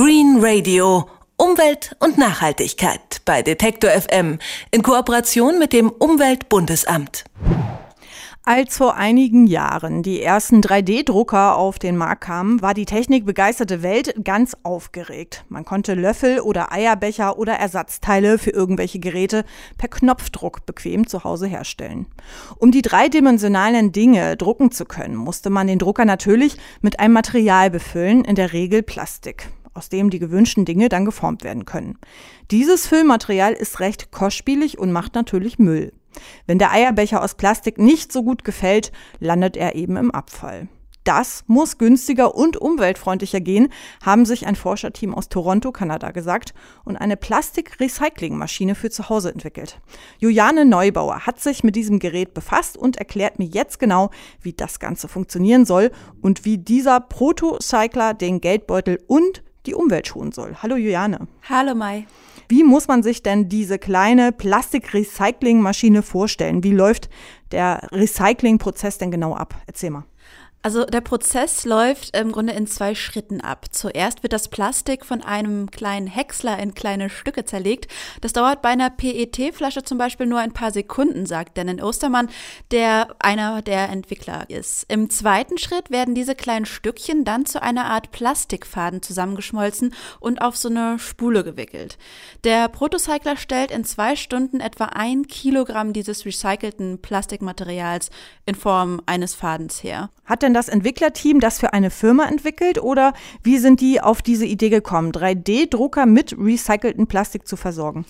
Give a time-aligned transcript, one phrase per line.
[0.00, 1.08] Green Radio.
[1.36, 4.38] Umwelt und Nachhaltigkeit bei Detektor FM
[4.70, 7.24] in Kooperation mit dem Umweltbundesamt.
[8.44, 14.14] Als vor einigen Jahren die ersten 3D-Drucker auf den Markt kamen, war die technikbegeisterte Welt
[14.22, 15.44] ganz aufgeregt.
[15.48, 19.44] Man konnte Löffel oder Eierbecher oder Ersatzteile für irgendwelche Geräte
[19.78, 22.06] per Knopfdruck bequem zu Hause herstellen.
[22.56, 27.68] Um die dreidimensionalen Dinge drucken zu können, musste man den Drucker natürlich mit einem Material
[27.68, 31.96] befüllen, in der Regel Plastik aus dem die gewünschten Dinge dann geformt werden können.
[32.50, 35.92] Dieses Füllmaterial ist recht kostspielig und macht natürlich Müll.
[36.46, 40.68] Wenn der Eierbecher aus Plastik nicht so gut gefällt, landet er eben im Abfall.
[41.08, 43.72] Das muss günstiger und umweltfreundlicher gehen,
[44.04, 46.52] haben sich ein Forscherteam aus Toronto, Kanada gesagt
[46.84, 49.80] und eine Plastik-Recycling-Maschine für zu Hause entwickelt.
[50.18, 54.10] Juliane Neubauer hat sich mit diesem Gerät befasst und erklärt mir jetzt genau,
[54.42, 60.32] wie das Ganze funktionieren soll und wie dieser Protocycler den Geldbeutel und die Umwelt schonen
[60.32, 60.56] soll.
[60.62, 61.28] Hallo Juliane.
[61.48, 62.06] Hallo Mai.
[62.48, 66.64] Wie muss man sich denn diese kleine Plastik-Recycling-Maschine vorstellen?
[66.64, 67.10] Wie läuft
[67.52, 69.54] der Recycling-Prozess denn genau ab?
[69.66, 70.04] Erzähl mal.
[70.60, 73.66] Also der Prozess läuft im Grunde in zwei Schritten ab.
[73.70, 77.86] Zuerst wird das Plastik von einem kleinen Häcksler in kleine Stücke zerlegt.
[78.22, 82.28] Das dauert bei einer PET-Flasche zum Beispiel nur ein paar Sekunden, sagt Denon Ostermann,
[82.72, 84.84] der einer der Entwickler ist.
[84.88, 90.56] Im zweiten Schritt werden diese kleinen Stückchen dann zu einer Art Plastikfaden zusammengeschmolzen und auf
[90.56, 91.98] so eine Spule gewickelt.
[92.42, 98.10] Der Protocycler stellt in zwei Stunden etwa ein Kilogramm dieses recycelten Plastikmaterials
[98.44, 100.10] in Form eines Fadens her.
[100.24, 104.46] Hat denn das Entwicklerteam das für eine Firma entwickelt oder wie sind die auf diese
[104.46, 108.06] Idee gekommen, 3D-Drucker mit recyceltem Plastik zu versorgen?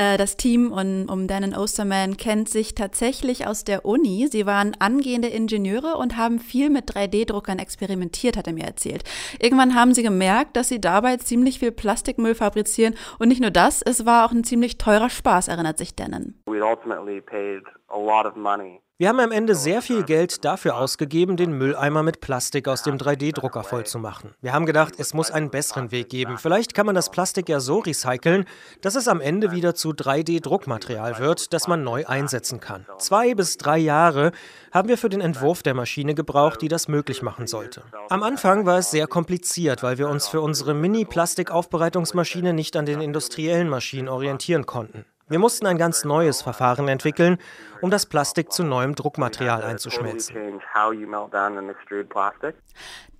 [0.00, 4.28] Äh, das Team um, um Dan Osterman kennt sich tatsächlich aus der Uni.
[4.32, 9.04] Sie waren angehende Ingenieure und haben viel mit 3D-Druckern experimentiert, hat er mir erzählt.
[9.40, 13.82] Irgendwann haben sie gemerkt, dass sie dabei ziemlich viel Plastikmüll fabrizieren und nicht nur das,
[13.82, 16.34] es war auch ein ziemlich teurer Spaß, erinnert sich Denon.
[16.46, 20.76] We ultimately paid a lot of money wir haben am Ende sehr viel Geld dafür
[20.76, 24.34] ausgegeben, den Mülleimer mit Plastik aus dem 3D-Drucker vollzumachen.
[24.42, 26.36] Wir haben gedacht, es muss einen besseren Weg geben.
[26.36, 28.44] Vielleicht kann man das Plastik ja so recyceln,
[28.82, 32.86] dass es am Ende wieder zu 3D-Druckmaterial wird, das man neu einsetzen kann.
[32.98, 34.32] Zwei bis drei Jahre
[34.72, 37.82] haben wir für den Entwurf der Maschine gebraucht, die das möglich machen sollte.
[38.08, 43.00] Am Anfang war es sehr kompliziert, weil wir uns für unsere Mini-Plastikaufbereitungsmaschine nicht an den
[43.00, 45.04] industriellen Maschinen orientieren konnten.
[45.30, 47.38] Wir mussten ein ganz neues Verfahren entwickeln,
[47.80, 50.34] um das Plastik zu neuem Druckmaterial einzuschmelzen.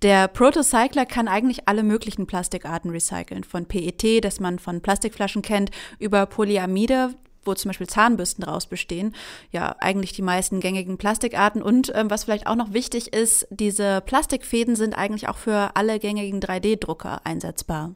[0.01, 5.71] Der Protocycler kann eigentlich alle möglichen Plastikarten recyceln, von PET, das man von Plastikflaschen kennt,
[5.99, 9.15] über Polyamide, wo zum Beispiel Zahnbürsten daraus bestehen.
[9.51, 11.61] Ja, eigentlich die meisten gängigen Plastikarten.
[11.61, 15.97] Und ähm, was vielleicht auch noch wichtig ist, diese Plastikfäden sind eigentlich auch für alle
[15.97, 17.93] gängigen 3D-Drucker einsetzbar.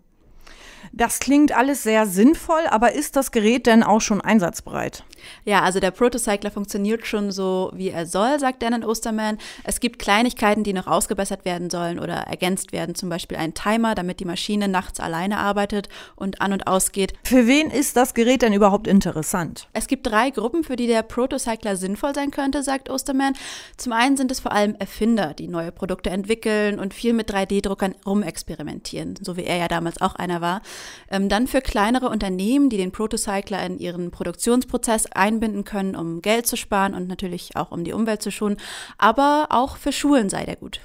[0.92, 5.04] Das klingt alles sehr sinnvoll, aber ist das Gerät denn auch schon einsatzbereit?
[5.44, 9.38] Ja, also der Protocycler funktioniert schon so, wie er soll, sagt Danon Osterman.
[9.64, 13.96] Es gibt Kleinigkeiten, die noch ausgebessert werden sollen oder ergänzt werden, zum Beispiel ein Timer,
[13.96, 17.14] damit die Maschine nachts alleine arbeitet und an und ausgeht.
[17.24, 19.68] Für wen ist das Gerät denn überhaupt interessant?
[19.74, 23.34] Es gibt drei Gruppen, für die der Protocycler sinnvoll sein könnte, sagt Osterman.
[23.78, 27.96] Zum einen sind es vor allem Erfinder, die neue Produkte entwickeln und viel mit 3D-Druckern
[28.06, 30.62] rumexperimentieren, so wie er ja damals auch einer war.
[31.10, 36.48] Ähm, dann für kleinere Unternehmen, die den Protocycler in ihren Produktionsprozess einbinden können, um Geld
[36.48, 38.58] zu sparen und natürlich auch um die Umwelt zu schonen.
[38.98, 40.82] Aber auch für Schulen sei der gut.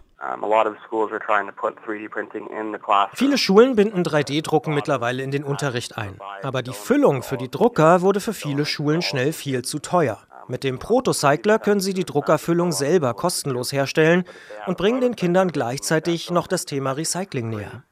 [3.15, 6.21] Viele Schulen binden 3D-Drucken mittlerweile in den Unterricht ein.
[6.43, 10.19] Aber die Füllung für die Drucker wurde für viele Schulen schnell viel zu teuer.
[10.47, 14.25] Mit dem Protocycler können sie die Druckerfüllung selber kostenlos herstellen
[14.67, 17.85] und bringen den Kindern gleichzeitig noch das Thema Recycling näher.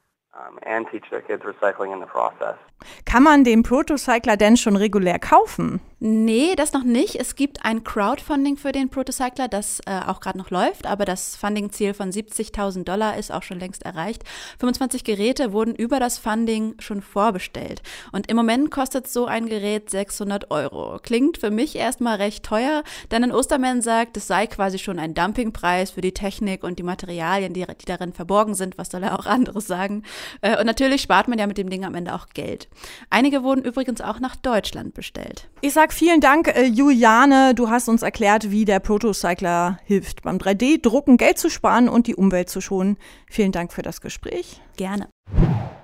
[3.04, 5.80] Kann man den Protocycler denn schon regulär kaufen?
[6.00, 7.16] Nee, das noch nicht.
[7.16, 11.34] Es gibt ein Crowdfunding für den Protocycler, das äh, auch gerade noch läuft, aber das
[11.34, 14.22] Funding-Ziel von 70.000 Dollar ist auch schon längst erreicht.
[14.60, 17.82] 25 Geräte wurden über das Funding schon vorbestellt.
[18.12, 21.00] Und im Moment kostet so ein Gerät 600 Euro.
[21.02, 25.14] Klingt für mich erstmal recht teuer, denn ein Osterman sagt, es sei quasi schon ein
[25.14, 28.78] Dumpingpreis für die Technik und die Materialien, die, die darin verborgen sind.
[28.78, 30.04] Was soll er auch anderes sagen?
[30.42, 32.68] Äh, und natürlich spart man ja mit dem Ding am Ende auch Geld.
[33.10, 35.48] Einige wurden übrigens auch nach Deutschland bestellt.
[35.60, 37.54] Ich sag vielen Dank, äh, Juliane.
[37.54, 42.16] Du hast uns erklärt, wie der Protocycler hilft, beim 3D-Drucken Geld zu sparen und die
[42.16, 42.96] Umwelt zu schonen.
[43.30, 44.60] Vielen Dank für das Gespräch.
[44.76, 45.08] Gerne.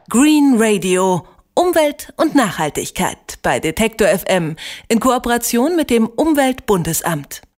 [0.08, 1.26] Green Radio.
[1.54, 4.56] Umwelt und Nachhaltigkeit bei Detektor FM
[4.88, 7.42] in Kooperation mit dem Umweltbundesamt.